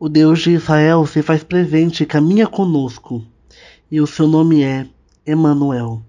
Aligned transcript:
O 0.00 0.08
Deus 0.08 0.42
de 0.42 0.52
Israel 0.52 1.04
se 1.06 1.22
faz 1.22 1.42
presente 1.42 2.04
e 2.04 2.06
caminha 2.06 2.46
conosco, 2.46 3.26
e 3.90 4.00
o 4.00 4.06
seu 4.06 4.28
nome 4.28 4.62
é 4.62 4.86
Emanuel. 5.26 6.00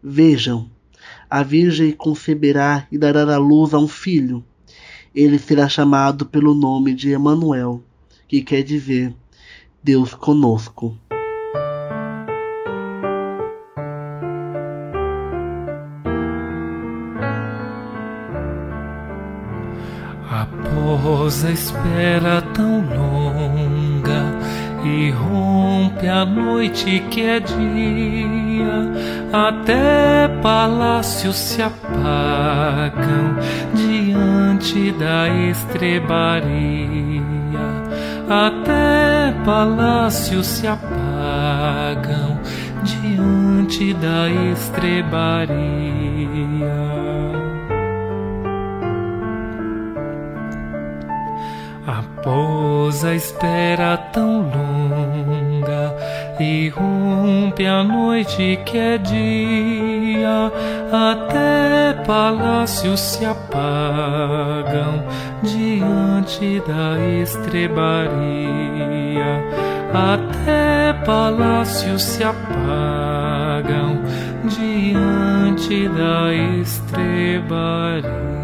Vejam, 0.00 0.70
a 1.28 1.42
Virgem 1.42 1.90
conceberá 1.90 2.86
e 2.92 2.96
dará 2.96 3.22
à 3.34 3.38
luz 3.38 3.74
a 3.74 3.80
um 3.80 3.88
filho. 3.88 4.44
Ele 5.12 5.40
será 5.40 5.68
chamado 5.68 6.24
pelo 6.24 6.54
nome 6.54 6.94
de 6.94 7.10
Emanuel, 7.10 7.82
que 8.28 8.42
quer 8.42 8.62
dizer 8.62 9.12
Deus 9.82 10.14
conosco. 10.14 10.96
Após 20.32 21.44
a 21.44 21.50
espera 21.50 22.40
tão 22.54 22.80
longa 22.80 24.24
e 24.82 25.10
rompe 25.10 26.08
a 26.08 26.24
noite 26.24 27.04
que 27.10 27.20
é 27.20 27.38
dia, 27.38 28.90
até 29.30 30.28
palácios 30.40 31.36
se 31.36 31.60
apagam 31.60 33.36
diante 33.74 34.90
da 34.92 35.28
estrebaria, 35.50 36.40
até 38.26 39.34
palácios 39.44 40.46
se 40.46 40.66
apagam 40.66 42.40
diante 42.82 43.92
da 43.92 44.30
estrebaria. 44.50 45.62
Após 52.22 53.04
a 53.04 53.16
espera 53.16 53.96
tão 54.12 54.42
longa 54.42 55.96
e 56.38 56.68
rompe 56.68 57.66
a 57.66 57.82
noite 57.82 58.60
que 58.64 58.78
é 58.78 58.96
dia, 58.96 60.52
até 60.92 62.00
palácios 62.06 63.00
se 63.00 63.24
apagam 63.24 65.02
diante 65.42 66.60
da 66.60 66.96
estrebaria, 67.20 67.82
até 69.92 70.92
palácios 71.04 72.04
se 72.04 72.22
apagam 72.22 74.00
diante 74.44 75.88
da 75.88 76.32
estrebaria. 76.60 78.41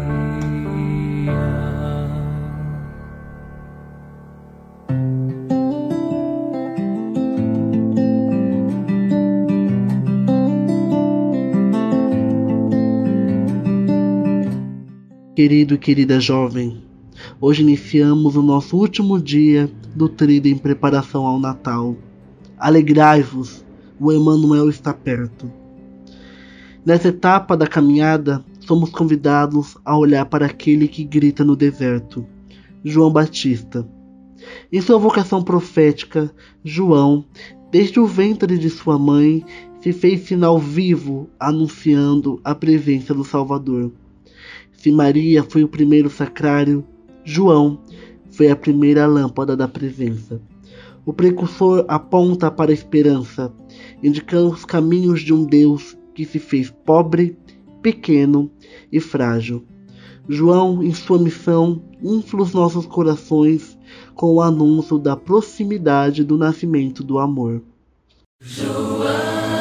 Querido 15.39 15.75
e 15.75 15.77
querida 15.77 16.19
jovem, 16.19 16.83
hoje 17.39 17.61
iniciamos 17.61 18.35
o 18.35 18.41
nosso 18.41 18.75
último 18.75 19.17
dia 19.17 19.71
do 19.95 20.09
trilho 20.09 20.49
em 20.49 20.57
preparação 20.57 21.25
ao 21.25 21.39
Natal. 21.39 21.95
Alegrai-vos, 22.57 23.63
o 23.97 24.11
Emmanuel 24.11 24.67
está 24.69 24.93
perto. 24.93 25.49
Nessa 26.85 27.07
etapa 27.07 27.55
da 27.55 27.65
caminhada, 27.65 28.43
somos 28.59 28.89
convidados 28.89 29.77
a 29.85 29.97
olhar 29.97 30.25
para 30.25 30.45
aquele 30.45 30.89
que 30.89 31.05
grita 31.05 31.45
no 31.45 31.55
deserto, 31.55 32.25
João 32.83 33.09
Batista. 33.09 33.87
Em 34.69 34.81
sua 34.81 34.97
vocação 34.97 35.41
profética, 35.41 36.29
João, 36.65 37.23
desde 37.71 37.97
o 37.97 38.05
ventre 38.05 38.57
de 38.57 38.69
sua 38.69 38.99
mãe, 38.99 39.45
se 39.79 39.93
fez 39.93 40.27
sinal 40.27 40.59
vivo 40.59 41.29
anunciando 41.39 42.41
a 42.43 42.53
presença 42.53 43.13
do 43.13 43.23
Salvador. 43.23 43.89
Se 44.71 44.91
Maria 44.91 45.43
foi 45.43 45.63
o 45.63 45.67
primeiro 45.67 46.09
sacrário, 46.09 46.85
João 47.23 47.79
foi 48.31 48.49
a 48.49 48.55
primeira 48.55 49.05
lâmpada 49.05 49.55
da 49.55 49.67
presença. 49.67 50.41
O 51.05 51.13
precursor 51.13 51.85
aponta 51.87 52.49
para 52.51 52.71
a 52.71 52.73
esperança, 52.73 53.51
indicando 54.01 54.49
os 54.49 54.63
caminhos 54.63 55.21
de 55.21 55.33
um 55.33 55.43
Deus 55.43 55.97
que 56.13 56.25
se 56.25 56.39
fez 56.39 56.69
pobre, 56.85 57.37
pequeno 57.81 58.51
e 58.91 58.99
frágil. 58.99 59.65
João, 60.27 60.83
em 60.83 60.93
sua 60.93 61.17
missão, 61.17 61.81
infla 62.03 62.43
os 62.43 62.53
nossos 62.53 62.85
corações 62.85 63.77
com 64.13 64.35
o 64.35 64.41
anúncio 64.41 64.99
da 64.99 65.15
proximidade 65.15 66.23
do 66.23 66.37
nascimento 66.37 67.03
do 67.03 67.17
amor. 67.17 67.61
João. 68.41 69.58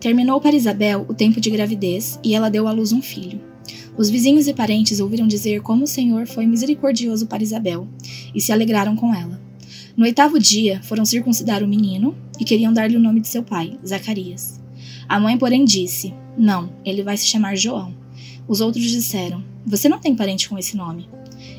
Terminou 0.00 0.40
para 0.40 0.54
Isabel 0.54 1.04
o 1.08 1.14
tempo 1.14 1.40
de 1.40 1.50
gravidez 1.50 2.20
e 2.22 2.32
ela 2.32 2.48
deu 2.48 2.68
à 2.68 2.72
luz 2.72 2.92
um 2.92 3.02
filho. 3.02 3.40
Os 3.96 4.08
vizinhos 4.08 4.46
e 4.46 4.54
parentes 4.54 5.00
ouviram 5.00 5.26
dizer 5.26 5.60
como 5.60 5.82
o 5.82 5.88
Senhor 5.88 6.24
foi 6.24 6.46
misericordioso 6.46 7.26
para 7.26 7.42
Isabel 7.42 7.88
e 8.32 8.40
se 8.40 8.52
alegraram 8.52 8.94
com 8.94 9.12
ela. 9.12 9.40
No 9.96 10.04
oitavo 10.04 10.38
dia, 10.38 10.80
foram 10.84 11.04
circuncidar 11.04 11.64
o 11.64 11.68
menino 11.68 12.14
e 12.38 12.44
queriam 12.44 12.72
dar-lhe 12.72 12.96
o 12.96 13.00
nome 13.00 13.18
de 13.18 13.26
seu 13.26 13.42
pai, 13.42 13.76
Zacarias. 13.84 14.60
A 15.08 15.18
mãe, 15.18 15.36
porém, 15.36 15.64
disse: 15.64 16.14
Não, 16.36 16.72
ele 16.84 17.02
vai 17.02 17.16
se 17.16 17.26
chamar 17.26 17.56
João. 17.56 17.92
Os 18.46 18.60
outros 18.60 18.88
disseram: 18.88 19.42
Você 19.66 19.88
não 19.88 19.98
tem 19.98 20.14
parente 20.14 20.48
com 20.48 20.56
esse 20.56 20.76
nome. 20.76 21.08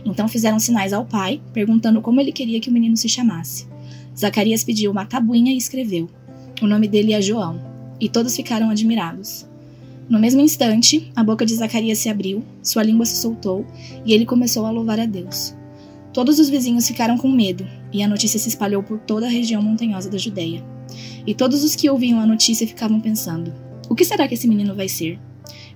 Então 0.06 0.30
fizeram 0.30 0.60
sinais 0.60 0.94
ao 0.94 1.04
pai, 1.04 1.42
perguntando 1.52 2.02
como 2.02 2.22
ele 2.22 2.32
queria 2.32 2.62
que 2.62 2.70
o 2.70 2.74
menino 2.74 2.96
se 2.96 3.10
chamasse. 3.10 3.68
Zacarias 4.18 4.64
pediu 4.64 4.92
uma 4.92 5.06
tabuinha 5.06 5.52
e 5.52 5.58
escreveu: 5.58 6.10
O 6.62 6.68
nome 6.68 6.88
dele 6.88 7.12
é 7.12 7.22
João 7.22 7.69
e 8.00 8.10
todos 8.10 8.36
ficaram 8.36 8.70
admirados. 8.70 9.48
No 10.10 10.18
mesmo 10.18 10.42
instante, 10.42 11.12
a 11.16 11.24
boca 11.24 11.46
de 11.46 11.56
Zacarias 11.56 12.00
se 12.00 12.10
abriu, 12.10 12.44
sua 12.64 12.82
língua 12.82 13.06
se 13.06 13.18
soltou 13.18 13.66
e 14.06 14.14
ele 14.14 14.26
começou 14.26 14.66
a 14.66 14.72
louvar 14.72 15.00
a 15.00 15.06
Deus. 15.06 15.56
Todos 16.12 16.40
os 16.40 16.50
vizinhos 16.50 16.88
ficaram 16.88 17.18
com 17.18 17.32
medo 17.32 17.68
e 17.94 18.02
a 18.02 18.08
notícia 18.08 18.40
se 18.40 18.50
espalhou 18.50 18.82
por 18.82 19.00
toda 19.00 19.28
a 19.28 19.30
região 19.30 19.62
montanhosa 19.62 20.10
da 20.10 20.18
Judéia. 20.18 20.64
E 21.28 21.36
todos 21.36 21.64
os 21.64 21.76
que 21.76 21.90
ouviam 21.90 22.20
a 22.20 22.26
notícia 22.26 22.66
ficavam 22.66 23.00
pensando: 23.00 23.54
o 23.88 23.94
que 23.94 24.04
será 24.04 24.28
que 24.28 24.34
esse 24.34 24.48
menino 24.48 24.74
vai 24.76 24.90
ser? 24.90 25.20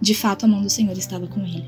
De 0.01 0.15
fato, 0.15 0.45
a 0.45 0.47
mão 0.47 0.61
do 0.61 0.69
Senhor 0.69 0.97
estava 0.97 1.27
com 1.27 1.41
ele. 1.41 1.65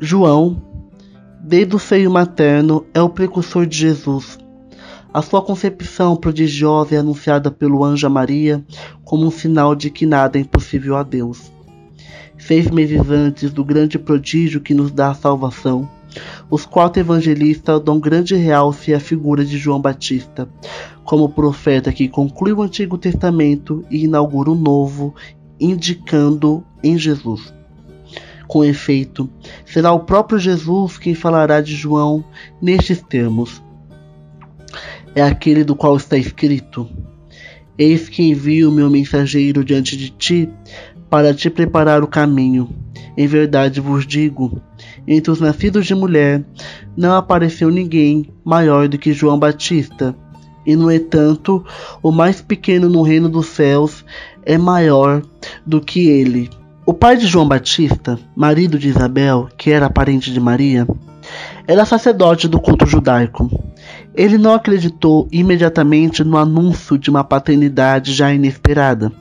João, 0.00 0.60
desde 1.42 1.74
o 1.74 1.78
seio 1.78 2.10
materno, 2.10 2.86
é 2.94 3.02
o 3.02 3.08
precursor 3.08 3.66
de 3.66 3.76
Jesus. 3.76 4.38
A 5.12 5.20
sua 5.20 5.42
concepção 5.42 6.16
prodigiosa 6.16 6.94
é 6.94 6.98
anunciada 6.98 7.50
pelo 7.50 7.84
anjo 7.84 8.08
Maria 8.08 8.64
como 9.04 9.26
um 9.26 9.30
sinal 9.30 9.74
de 9.74 9.90
que 9.90 10.06
nada 10.06 10.38
é 10.38 10.40
impossível 10.40 10.96
a 10.96 11.02
Deus. 11.02 11.52
Seis 12.38 12.70
meses 12.70 13.10
antes 13.10 13.52
do 13.52 13.64
grande 13.64 13.98
prodígio 13.98 14.60
que 14.60 14.72
nos 14.72 14.90
dá 14.90 15.10
a 15.10 15.14
salvação, 15.14 15.88
os 16.48 16.64
quatro 16.64 17.00
evangelistas 17.00 17.80
dão 17.80 17.98
grande 17.98 18.34
realce 18.36 18.94
à 18.94 19.00
figura 19.00 19.44
de 19.44 19.58
João 19.58 19.80
Batista, 19.80 20.48
como 21.04 21.28
profeta 21.28 21.92
que 21.92 22.08
conclui 22.08 22.52
o 22.52 22.62
Antigo 22.62 22.96
Testamento 22.96 23.84
e 23.90 24.04
inaugura 24.04 24.50
o 24.50 24.54
Novo, 24.54 25.14
indicando 25.58 26.64
em 26.82 26.96
Jesus. 26.96 27.52
Com 28.52 28.62
efeito, 28.62 29.30
será 29.64 29.92
o 29.92 30.00
próprio 30.00 30.38
Jesus 30.38 30.98
quem 30.98 31.14
falará 31.14 31.62
de 31.62 31.74
João 31.74 32.22
nestes 32.60 33.00
termos. 33.00 33.62
É 35.14 35.22
aquele 35.22 35.64
do 35.64 35.74
qual 35.74 35.96
está 35.96 36.18
escrito: 36.18 36.86
Eis 37.78 38.10
que 38.10 38.22
envio 38.22 38.70
meu 38.70 38.90
mensageiro 38.90 39.64
diante 39.64 39.96
de 39.96 40.10
ti 40.10 40.50
para 41.08 41.32
te 41.32 41.48
preparar 41.48 42.02
o 42.02 42.06
caminho. 42.06 42.68
Em 43.16 43.26
verdade 43.26 43.80
vos 43.80 44.06
digo: 44.06 44.60
entre 45.08 45.30
os 45.30 45.40
nascidos 45.40 45.86
de 45.86 45.94
mulher 45.94 46.44
não 46.94 47.14
apareceu 47.14 47.70
ninguém 47.70 48.28
maior 48.44 48.86
do 48.86 48.98
que 48.98 49.14
João 49.14 49.38
Batista. 49.38 50.14
E 50.66 50.76
no 50.76 50.92
entanto, 50.92 51.64
o 52.02 52.12
mais 52.12 52.42
pequeno 52.42 52.90
no 52.90 53.00
reino 53.00 53.30
dos 53.30 53.46
céus 53.46 54.04
é 54.44 54.58
maior 54.58 55.22
do 55.64 55.80
que 55.80 56.06
ele. 56.10 56.50
O 56.84 56.92
pai 56.92 57.16
de 57.16 57.28
João 57.28 57.46
Batista, 57.46 58.18
marido 58.34 58.76
de 58.76 58.88
Isabel, 58.88 59.48
que 59.56 59.70
era 59.70 59.88
parente 59.88 60.32
de 60.32 60.40
Maria, 60.40 60.84
era 61.64 61.84
sacerdote 61.84 62.48
do 62.48 62.60
culto 62.60 62.84
judaico. 62.86 63.48
Ele 64.16 64.36
não 64.36 64.52
acreditou 64.52 65.28
imediatamente 65.30 66.24
no 66.24 66.36
anúncio 66.36 66.98
de 66.98 67.08
uma 67.08 67.22
paternidade 67.22 68.12
já 68.12 68.34
inesperada, 68.34 69.12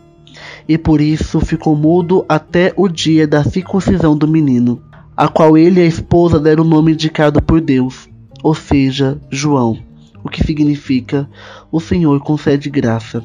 e 0.68 0.76
por 0.76 1.00
isso 1.00 1.40
ficou 1.40 1.76
mudo 1.76 2.26
até 2.28 2.74
o 2.76 2.88
dia 2.88 3.28
da 3.28 3.44
circuncisão 3.44 4.18
do 4.18 4.28
menino, 4.28 4.82
a 5.16 5.28
qual 5.28 5.56
ele 5.56 5.80
e 5.80 5.84
a 5.84 5.88
esposa 5.88 6.40
deram 6.40 6.64
o 6.64 6.68
nome 6.68 6.94
indicado 6.94 7.44
por 7.44 7.62
Deus, 7.62 8.10
ou 8.42 8.56
seja, 8.56 9.22
João, 9.30 9.78
o 10.24 10.30
que 10.30 10.44
significa 10.44 11.30
o 11.72 11.80
Senhor 11.80 12.20
concede 12.22 12.72
graça. 12.72 13.24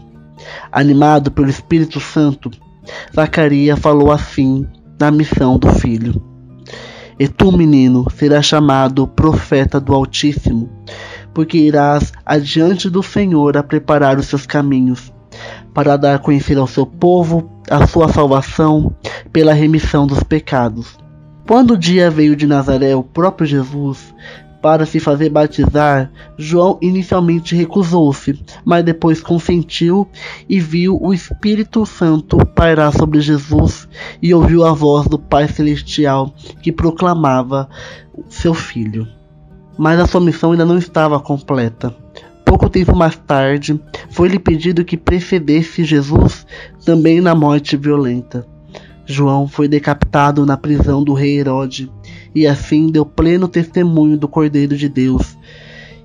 Animado 0.71 1.31
pelo 1.31 1.49
Espírito 1.49 1.99
Santo, 2.01 2.51
Zacarias 3.15 3.79
falou 3.79 4.13
assim 4.13 4.67
na 4.99 5.11
missão 5.11 5.59
do 5.59 5.69
filho: 5.69 6.23
E 7.19 7.29
tu, 7.29 7.53
menino, 7.53 8.07
serás 8.11 8.47
chamado 8.47 9.07
profeta 9.07 9.81
do 9.81 9.95
Altíssimo, 9.95 10.71
porque 11.35 11.59
irás 11.59 12.13
adiante 12.25 12.89
do 12.89 13.03
Senhor 13.03 13.57
a 13.57 13.63
preparar 13.63 14.19
os 14.19 14.27
seus 14.27 14.47
caminhos, 14.47 15.13
para 15.75 15.97
dar 15.97 16.15
a 16.15 16.19
conhecer 16.19 16.59
ao 16.59 16.67
seu 16.67 16.87
povo 16.87 17.51
a 17.71 17.87
sua 17.87 18.09
salvação 18.09 18.95
pela 19.33 19.53
remissão 19.53 20.07
dos 20.07 20.23
pecados. 20.23 20.99
Quando 21.47 21.75
o 21.75 21.79
dia 21.79 22.11
veio 22.11 22.35
de 22.35 22.47
Nazaré, 22.47 22.97
o 22.97 23.05
próprio 23.05 23.47
Jesus 23.47 24.15
para 24.61 24.87
se 24.87 24.99
fazer 24.99 25.31
batizar, 25.31 26.11
João 26.37 26.79
inicialmente 26.81 27.55
recusou-se, 27.55 28.39
mas 28.65 28.85
depois 28.85 29.21
consentiu 29.21 30.09
e 30.49 30.59
viu 30.59 30.99
o 31.01 31.13
Espírito 31.13 31.85
Santo 31.87 32.39
pairar 32.55 32.93
sobre 32.93 33.21
Jesus 33.21 33.89
e 34.21 34.35
ouviu 34.35 34.65
a 34.65 34.73
voz 34.73 35.07
do 35.07 35.19
Pai 35.19 35.49
Celestial 35.49 36.35
que 36.63 36.73
proclamava 36.73 37.69
seu 38.29 38.55
filho. 38.55 39.07
Mas 39.79 40.01
a 40.01 40.07
sua 40.07 40.21
missão 40.21 40.53
ainda 40.53 40.65
não 40.65 40.79
estava 40.79 41.21
completa. 41.21 41.95
Pouco 42.45 42.71
tempo 42.71 42.97
mais 42.97 43.17
tarde, 43.17 43.81
foi-lhe 44.11 44.39
pedido 44.39 44.85
que 44.85 44.97
precedesse 44.97 45.85
Jesus 45.85 46.47
também 46.85 47.21
na 47.21 47.35
morte 47.35 47.77
violenta. 47.77 48.47
João 49.05 49.47
foi 49.47 49.69
decapitado 49.69 50.45
na 50.45 50.57
prisão 50.57 51.03
do 51.03 51.13
rei 51.13 51.39
Herodes 51.39 51.89
e 52.37 52.47
assim 52.47 52.89
deu 52.89 53.07
pleno 53.07 53.49
testemunho 53.49 54.19
do 54.19 54.29
Cordeiro 54.29 54.77
de 54.77 54.91
Deus, 54.91 55.39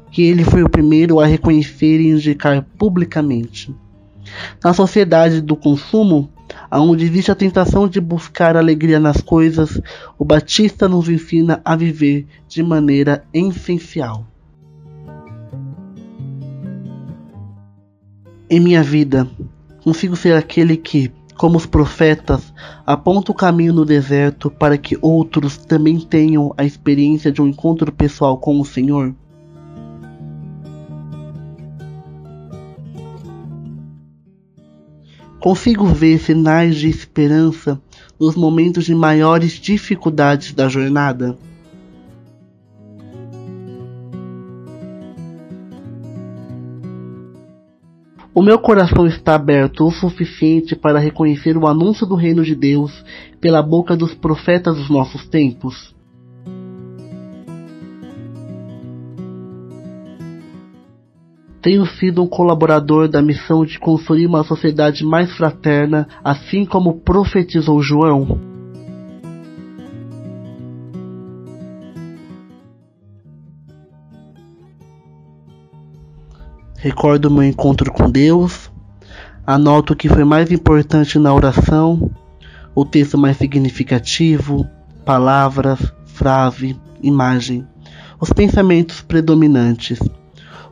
que 0.10 0.22
ele 0.22 0.46
foi 0.46 0.64
o 0.64 0.70
primeiro 0.70 1.20
a 1.20 1.26
reconhecer 1.26 2.00
e 2.00 2.08
indicar 2.08 2.66
publicamente. 2.78 3.76
Na 4.64 4.74
sociedade 4.74 5.42
do 5.42 5.58
consumo, 5.58 6.30
onde 6.72 7.04
existe 7.04 7.32
a 7.32 7.36
tentação 7.36 7.86
de 7.86 8.00
buscar 8.00 8.56
alegria 8.56 8.98
nas 8.98 9.20
coisas, 9.20 9.82
o 10.18 10.24
Batista 10.24 10.88
nos 10.88 11.10
ensina 11.10 11.60
a 11.66 11.76
viver 11.76 12.26
de 12.48 12.64
maneira 12.64 13.26
essencial. 13.34 14.26
Em 18.50 18.62
minha 18.62 18.82
vida, 18.82 19.28
consigo 19.84 20.16
ser 20.16 20.38
aquele 20.38 20.78
que, 20.78 21.12
como 21.38 21.58
os 21.58 21.66
profetas, 21.66 22.54
aponta 22.86 23.32
o 23.32 23.36
caminho 23.36 23.74
no 23.74 23.86
deserto 23.86 24.50
para 24.50 24.78
que 24.78 24.98
outros 25.02 25.58
também 25.58 26.00
tenham 26.00 26.54
a 26.58 26.64
experiência 26.64 27.32
de 27.32 27.42
um 27.42 27.48
encontro 27.48 27.92
pessoal 27.92 28.38
com 28.38 28.60
o 28.60 28.66
Senhor? 28.66 29.14
Consigo 35.40 35.88
ver 35.88 36.20
sinais 36.20 36.76
de 36.76 36.88
esperança 36.88 37.82
nos 38.20 38.36
momentos 38.36 38.86
de 38.86 38.94
maiores 38.94 39.54
dificuldades 39.54 40.54
da 40.54 40.70
jornada? 40.70 41.36
O 48.42 48.44
meu 48.44 48.58
coração 48.58 49.06
está 49.06 49.36
aberto 49.36 49.86
o 49.86 49.92
suficiente 49.92 50.76
para 50.76 50.98
reconhecer 50.98 51.56
o 51.56 51.68
anúncio 51.68 52.08
do 52.08 52.16
reino 52.16 52.44
de 52.44 52.56
Deus 52.56 52.92
pela 53.40 53.62
boca 53.62 53.96
dos 53.96 54.16
profetas 54.16 54.76
dos 54.76 54.90
nossos 54.90 55.28
tempos. 55.28 55.94
Tenho 61.62 61.86
sido 61.86 62.24
um 62.24 62.28
colaborador 62.28 63.08
da 63.08 63.22
missão 63.22 63.64
de 63.64 63.78
construir 63.78 64.26
uma 64.26 64.44
sociedade 64.44 65.06
mais 65.06 65.32
fraterna, 65.38 66.08
assim 66.24 66.66
como 66.66 67.00
profetizou 67.02 67.80
João. 67.80 68.51
Recordo 76.84 77.30
meu 77.30 77.44
encontro 77.44 77.92
com 77.92 78.10
Deus, 78.10 78.72
anoto 79.46 79.94
o 79.94 79.96
que 79.96 80.10
foi 80.10 80.24
mais 80.24 80.52
importante 80.52 81.20
na 81.20 81.32
oração, 81.32 82.10
o 82.74 82.84
texto 82.84 83.20
mais 83.20 83.38
significativo, 83.38 84.68
palavras, 85.06 85.80
frase, 86.08 86.76
imagem, 87.04 87.68
os 88.20 88.34
pensamentos 88.34 89.00
predominantes, 89.00 90.00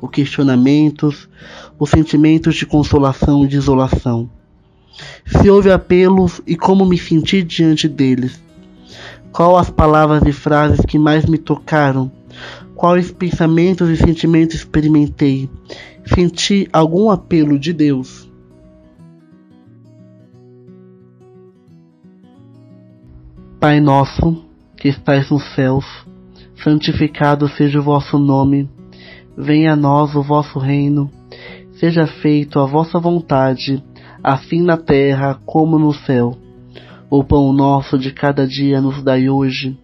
os 0.02 0.10
questionamentos, 0.10 1.30
os 1.78 1.92
sentimentos 1.92 2.56
de 2.56 2.66
consolação 2.66 3.46
e 3.46 3.48
de 3.48 3.58
isolação. 3.58 4.28
Se 5.28 5.48
houve 5.48 5.72
apelos 5.72 6.42
e 6.48 6.56
como 6.56 6.88
me 6.88 6.98
senti 6.98 7.44
diante 7.44 7.88
deles. 7.88 8.42
Qual 9.32 9.56
as 9.56 9.70
palavras 9.70 10.24
e 10.26 10.32
frases 10.32 10.84
que 10.88 10.98
mais 10.98 11.28
me 11.28 11.38
tocaram? 11.38 12.12
Quais 12.74 13.12
pensamentos 13.12 13.90
e 13.90 13.96
sentimentos 13.96 14.56
experimentei? 14.56 15.48
Senti 16.14 16.68
algum 16.72 17.10
apelo 17.10 17.60
de 17.60 17.74
Deus. 17.74 18.30
Pai 23.60 23.80
nosso, 23.80 24.46
que 24.78 24.88
estais 24.88 25.30
nos 25.30 25.44
céus, 25.54 25.86
santificado 26.64 27.48
seja 27.50 27.80
o 27.80 27.84
vosso 27.84 28.18
nome, 28.18 28.70
venha 29.38 29.74
a 29.74 29.76
nós 29.76 30.16
o 30.16 30.24
vosso 30.24 30.58
reino, 30.60 31.12
seja 31.74 32.08
feito 32.08 32.60
a 32.60 32.66
vossa 32.66 33.00
vontade, 33.00 33.84
assim 34.24 34.62
na 34.62 34.78
terra 34.78 35.40
como 35.46 35.78
no 35.78 35.94
céu. 35.94 36.38
O 37.10 37.24
pão 37.24 37.52
nosso 37.52 37.98
de 37.98 38.12
cada 38.12 38.48
dia 38.48 38.80
nos 38.80 39.04
dai 39.04 39.30
hoje, 39.30 39.78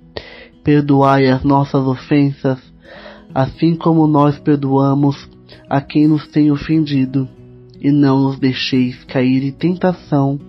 perdoai 0.64 1.28
as 1.28 1.44
nossas 1.44 1.86
ofensas, 1.86 2.60
assim 3.34 3.76
como 3.76 4.08
nós 4.08 4.40
perdoamos 4.40 5.35
a 5.70 5.82
quem 5.82 6.08
nos 6.08 6.28
tem 6.28 6.52
ofendido, 6.52 7.28
e 7.80 7.92
não 7.92 8.24
nos 8.24 8.40
deixeis 8.40 9.04
cair 9.04 9.44
em 9.44 9.52
tentação, 9.52 10.40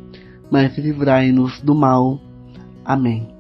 mas 0.51 0.77
livrai-nos 0.79 1.61
do 1.61 1.75
mal. 1.75 2.21
Amém. 2.85 3.36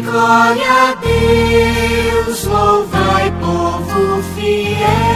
Glória 0.00 0.72
a 0.72 0.94
Deus, 0.94 2.44
louvai 2.44 3.30
povo 3.40 4.22
fiel. 4.34 5.13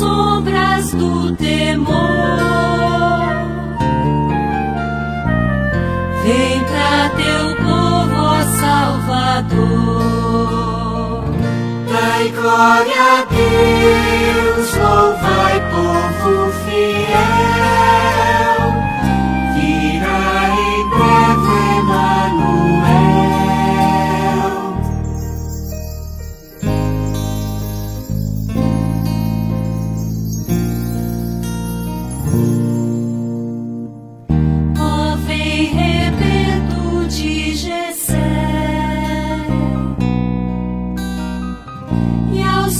Sombras 0.00 0.90
do 0.92 1.36
temor. 1.36 1.94
Vem 6.24 6.60
pra 6.64 7.10
teu 7.20 7.56
povo, 7.56 8.16
ó 8.16 8.42
Salvador. 8.62 9.64
Dai 11.92 12.24
glória 12.30 13.02
a 13.18 13.24
Deus, 13.24 13.79